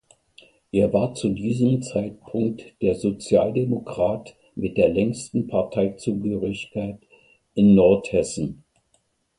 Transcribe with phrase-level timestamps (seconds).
[0.71, 6.97] Er war zu diesem Zeitpunkt der Sozialdemokrat mit der längsten Parteizugehörigkeit
[7.53, 8.63] in Nordhessen.